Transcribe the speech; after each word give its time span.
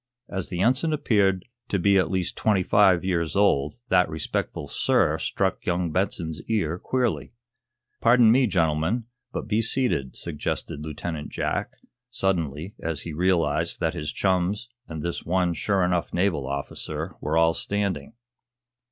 As 0.27 0.49
the 0.49 0.61
Ensign 0.61 0.93
appeared 0.93 1.45
to 1.69 1.77
be 1.77 1.95
at 1.99 2.09
least 2.09 2.35
twenty 2.35 2.63
five 2.63 3.05
years 3.05 3.35
old 3.35 3.75
that 3.91 4.09
respectful 4.09 4.67
"sir" 4.67 5.19
struck 5.19 5.63
young 5.63 5.91
Benson's 5.91 6.41
ear 6.49 6.79
queerly. 6.79 7.33
"Pardon 8.01 8.31
me, 8.31 8.47
gentlemen, 8.47 9.03
but 9.31 9.47
be 9.47 9.61
seated," 9.61 10.15
suggested 10.17 10.79
Lieutenant 10.79 11.29
Jack, 11.29 11.73
suddenly, 12.09 12.73
as 12.79 13.01
he 13.01 13.13
realized 13.13 13.79
that 13.79 13.93
his 13.93 14.11
chums 14.11 14.69
and 14.87 15.03
this 15.03 15.23
one 15.23 15.53
sure 15.53 15.83
enough 15.83 16.15
naval 16.15 16.47
officer 16.47 17.13
were 17.21 17.37
all 17.37 17.53
standing. 17.53 18.13